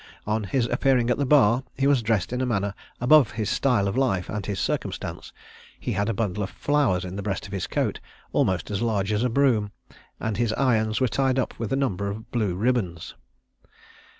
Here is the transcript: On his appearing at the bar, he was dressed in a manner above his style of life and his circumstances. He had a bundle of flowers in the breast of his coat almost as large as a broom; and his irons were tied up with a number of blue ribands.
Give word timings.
On 0.25 0.45
his 0.45 0.65
appearing 0.65 1.11
at 1.11 1.19
the 1.19 1.27
bar, 1.27 1.63
he 1.77 1.85
was 1.85 2.01
dressed 2.01 2.33
in 2.33 2.41
a 2.41 2.45
manner 2.47 2.73
above 2.99 3.33
his 3.33 3.51
style 3.51 3.87
of 3.87 3.95
life 3.95 4.29
and 4.29 4.43
his 4.43 4.59
circumstances. 4.59 5.31
He 5.79 5.91
had 5.91 6.09
a 6.09 6.13
bundle 6.15 6.41
of 6.41 6.49
flowers 6.49 7.05
in 7.05 7.17
the 7.17 7.21
breast 7.21 7.45
of 7.45 7.51
his 7.53 7.67
coat 7.67 7.99
almost 8.33 8.71
as 8.71 8.81
large 8.81 9.11
as 9.13 9.23
a 9.23 9.29
broom; 9.29 9.71
and 10.19 10.37
his 10.37 10.53
irons 10.53 10.99
were 11.01 11.07
tied 11.07 11.37
up 11.37 11.53
with 11.59 11.71
a 11.71 11.75
number 11.75 12.09
of 12.09 12.31
blue 12.31 12.55
ribands. 12.55 13.13